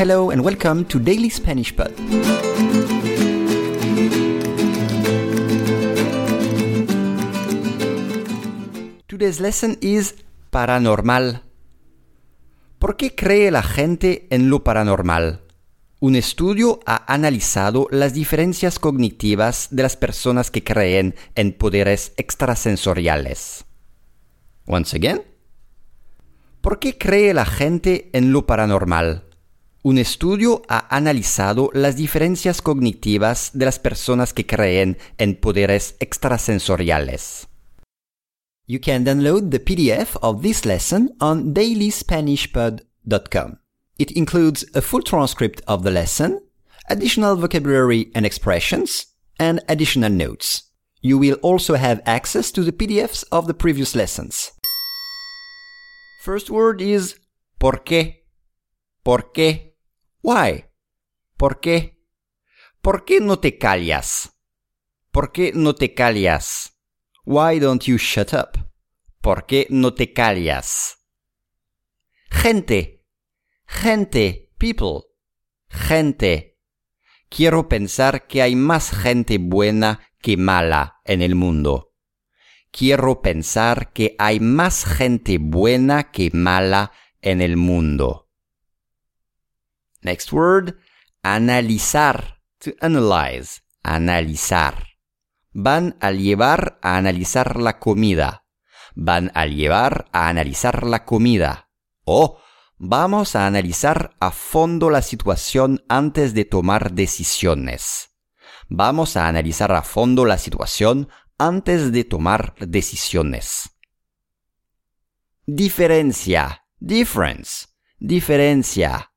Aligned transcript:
Hello 0.00 0.30
and 0.30 0.42
welcome 0.42 0.86
to 0.86 0.98
Daily 0.98 1.28
Spanish 1.28 1.76
Pod. 1.76 1.92
Today's 9.06 9.40
lesson 9.40 9.76
is 9.82 10.14
paranormal. 10.48 11.42
¿Por 12.78 12.96
qué 12.96 13.14
cree 13.14 13.50
la 13.50 13.62
gente 13.62 14.26
en 14.30 14.48
lo 14.48 14.64
paranormal? 14.64 15.42
Un 15.98 16.16
estudio 16.16 16.80
ha 16.86 17.04
analizado 17.12 17.86
las 17.90 18.14
diferencias 18.14 18.78
cognitivas 18.78 19.68
de 19.70 19.82
las 19.82 19.98
personas 19.98 20.50
que 20.50 20.64
creen 20.64 21.14
en 21.34 21.52
poderes 21.52 22.14
extrasensoriales. 22.16 23.66
Once 24.64 24.96
again. 24.96 25.24
¿Por 26.62 26.78
qué 26.78 26.96
cree 26.96 27.34
la 27.34 27.44
gente 27.44 28.08
en 28.14 28.32
lo 28.32 28.46
paranormal? 28.46 29.26
Un 29.82 29.96
estudio 29.96 30.60
ha 30.68 30.94
analizado 30.94 31.70
las 31.72 31.96
diferencias 31.96 32.60
cognitivas 32.60 33.52
de 33.54 33.64
las 33.64 33.78
personas 33.78 34.34
que 34.34 34.44
creen 34.44 34.98
en 35.16 35.36
poderes 35.36 35.96
extrasensoriales. 36.00 37.48
You 38.66 38.78
can 38.78 39.04
download 39.04 39.50
the 39.50 39.58
PDF 39.58 40.18
of 40.20 40.42
this 40.42 40.66
lesson 40.66 41.16
on 41.18 41.54
dailyspanishpod.com. 41.54 43.60
It 43.96 44.10
includes 44.10 44.66
a 44.74 44.82
full 44.82 45.02
transcript 45.02 45.62
of 45.66 45.82
the 45.82 45.90
lesson, 45.90 46.40
additional 46.90 47.36
vocabulary 47.36 48.10
and 48.14 48.26
expressions, 48.26 49.06
and 49.38 49.62
additional 49.66 50.12
notes. 50.12 50.64
You 51.00 51.16
will 51.16 51.38
also 51.42 51.76
have 51.76 52.02
access 52.04 52.52
to 52.52 52.62
the 52.62 52.72
PDFs 52.72 53.24
of 53.32 53.46
the 53.46 53.54
previous 53.54 53.94
lessons. 53.94 54.52
First 56.22 56.50
word 56.50 56.82
is 56.82 57.18
¿por 57.58 57.82
qué? 57.82 58.26
¿Por 59.02 59.32
qué? 59.32 59.69
Why? 60.22 60.66
¿Por 61.36 61.60
qué? 61.60 61.98
¿Por 62.82 63.04
qué 63.04 63.20
no 63.20 63.38
te 63.38 63.56
callas? 63.58 64.38
¿Por 65.10 65.32
qué 65.32 65.52
no 65.54 65.74
te 65.74 65.94
callas? 65.94 66.78
Why 67.24 67.58
don't 67.58 67.82
you 67.84 67.96
shut 67.96 68.32
up? 68.32 68.58
¿Por 69.20 69.46
qué 69.46 69.66
no 69.70 69.94
te 69.94 70.12
callas? 70.12 70.98
Gente. 72.30 73.06
Gente. 73.66 74.52
People. 74.58 75.08
Gente. 75.68 76.58
Quiero 77.28 77.68
pensar 77.68 78.26
que 78.26 78.42
hay 78.42 78.56
más 78.56 78.90
gente 78.90 79.38
buena 79.38 80.00
que 80.20 80.36
mala 80.36 81.00
en 81.04 81.22
el 81.22 81.34
mundo. 81.34 81.94
Quiero 82.70 83.22
pensar 83.22 83.92
que 83.92 84.14
hay 84.18 84.38
más 84.40 84.84
gente 84.84 85.38
buena 85.38 86.10
que 86.10 86.30
mala 86.32 86.92
en 87.20 87.40
el 87.40 87.56
mundo. 87.56 88.19
Next 90.02 90.32
word, 90.32 90.78
analizar. 91.22 92.40
To 92.60 92.72
analyze. 92.80 93.62
Analizar. 93.82 94.86
Van 95.52 95.96
a 96.00 96.12
llevar 96.12 96.78
a 96.82 96.96
analizar 96.96 97.58
la 97.58 97.78
comida. 97.78 98.44
Van 98.94 99.30
a 99.34 99.46
llevar 99.46 100.08
a 100.12 100.28
analizar 100.28 100.84
la 100.84 101.04
comida. 101.04 101.70
O 102.04 102.38
vamos 102.78 103.34
a 103.36 103.46
analizar 103.46 104.14
a 104.20 104.30
fondo 104.30 104.90
la 104.90 105.02
situación 105.02 105.82
antes 105.88 106.34
de 106.34 106.44
tomar 106.44 106.92
decisiones. 106.92 108.10
Vamos 108.68 109.16
a 109.16 109.26
analizar 109.26 109.72
a 109.72 109.82
fondo 109.82 110.24
la 110.24 110.38
situación 110.38 111.08
antes 111.38 111.92
de 111.92 112.04
tomar 112.04 112.54
decisiones. 112.58 113.70
Diferencia. 115.46 116.64
Difference. 116.78 117.66
Diferencia. 117.98 119.09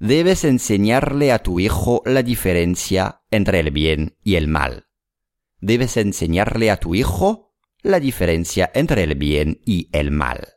Debes 0.00 0.44
enseñarle 0.44 1.30
a 1.30 1.40
tu 1.40 1.60
hijo 1.60 2.00
la 2.06 2.22
diferencia 2.22 3.20
entre 3.30 3.60
el 3.60 3.70
bien 3.70 4.16
y 4.24 4.36
el 4.36 4.48
mal. 4.48 4.86
Debes 5.60 5.98
enseñarle 5.98 6.70
a 6.70 6.78
tu 6.78 6.94
hijo 6.94 7.54
la 7.82 8.00
diferencia 8.00 8.70
entre 8.72 9.02
el 9.02 9.14
bien 9.14 9.60
y 9.66 9.90
el 9.92 10.10
mal. 10.10 10.54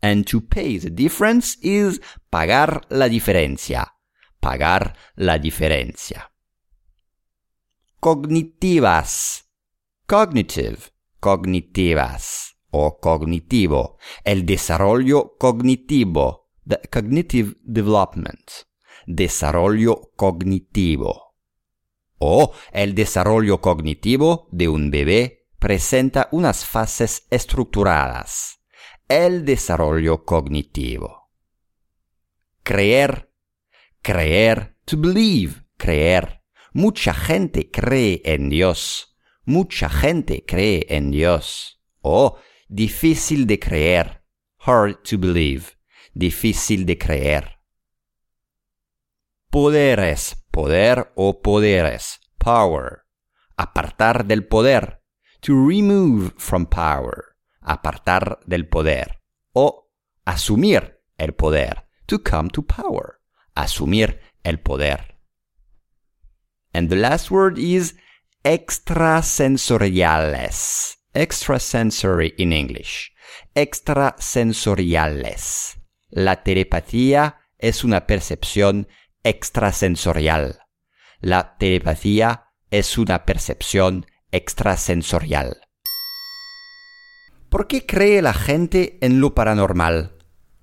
And 0.00 0.24
to 0.24 0.40
pay 0.40 0.78
the 0.78 0.88
difference 0.88 1.58
is 1.60 2.00
pagar 2.30 2.86
la 2.88 3.10
diferencia. 3.10 3.92
Pagar 4.40 4.96
la 5.16 5.38
diferencia. 5.38 6.32
Cognitivas. 8.00 9.50
Cognitive. 10.06 10.78
Cognitivas. 11.20 12.56
O 12.70 12.98
cognitivo. 12.98 13.98
El 14.24 14.46
desarrollo 14.46 15.36
cognitivo. 15.36 16.48
The 16.66 16.80
cognitive 16.90 17.54
development 17.64 18.68
desarrollo 19.08 20.12
cognitivo. 20.16 21.34
O 22.18 22.52
el 22.72 22.94
desarrollo 22.94 23.60
cognitivo 23.60 24.48
de 24.52 24.68
un 24.68 24.90
bebé 24.90 25.46
presenta 25.58 26.28
unas 26.30 26.64
fases 26.64 27.26
estructuradas. 27.30 28.60
El 29.08 29.46
desarrollo 29.46 30.24
cognitivo. 30.24 31.30
Creer, 32.62 33.32
creer, 34.02 34.76
to 34.84 34.98
believe, 34.98 35.64
creer. 35.78 36.42
Mucha 36.74 37.14
gente 37.14 37.70
cree 37.70 38.20
en 38.24 38.50
Dios. 38.50 39.16
Mucha 39.44 39.88
gente 39.88 40.44
cree 40.46 40.84
en 40.90 41.10
Dios. 41.10 41.80
O 42.02 42.38
difícil 42.68 43.46
de 43.46 43.58
creer, 43.58 44.22
hard 44.58 44.98
to 45.02 45.18
believe, 45.18 45.78
difícil 46.12 46.84
de 46.84 46.98
creer 46.98 47.57
poderes, 49.50 50.46
poder 50.50 51.12
o 51.14 51.42
poderes, 51.42 52.20
power, 52.38 53.04
apartar 53.56 54.26
del 54.26 54.46
poder, 54.46 55.02
to 55.40 55.54
remove 55.54 56.32
from 56.38 56.66
power, 56.66 57.36
apartar 57.60 58.40
del 58.46 58.68
poder, 58.68 59.20
o 59.52 59.90
asumir 60.24 61.00
el 61.16 61.34
poder, 61.34 61.88
to 62.06 62.22
come 62.22 62.50
to 62.50 62.62
power, 62.62 63.20
asumir 63.54 64.20
el 64.44 64.60
poder. 64.60 65.16
And 66.72 66.88
the 66.90 66.96
last 66.96 67.30
word 67.30 67.58
is 67.58 67.94
extrasensoriales. 68.44 70.96
Extrasensory 71.14 72.34
in 72.36 72.52
English. 72.52 73.12
Extrasensoriales. 73.54 75.78
La 76.10 76.42
telepatía 76.42 77.38
es 77.58 77.84
una 77.84 78.06
percepción 78.06 78.86
extrasensorial. 79.22 80.60
La 81.20 81.56
telepatía 81.58 82.46
es 82.70 82.98
una 82.98 83.24
percepción 83.24 84.06
extrasensorial. 84.30 85.60
¿Por 87.48 87.66
qué 87.66 87.86
cree 87.86 88.22
la 88.22 88.34
gente 88.34 88.98
en 89.00 89.20
lo 89.20 89.34
paranormal? 89.34 90.16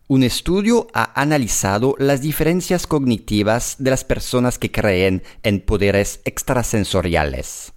Un 0.08 0.22
estudio 0.22 0.88
ha 0.94 1.20
analizado 1.20 1.96
las 1.98 2.22
diferencias 2.22 2.86
cognitivas 2.86 3.78
de 3.80 3.90
las 3.90 4.04
personas 4.04 4.60
que 4.60 4.72
creen 4.72 5.24
en 5.42 5.62
poderes 5.62 6.22
extrasensoriales. 6.26 7.75